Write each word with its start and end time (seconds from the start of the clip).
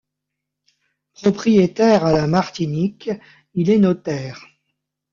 Propriétaire 1.13 2.03
à 2.07 2.11
la 2.11 2.25
Martinique, 2.25 3.11
il 3.53 3.69
est 3.69 3.77
notaire. 3.77 4.43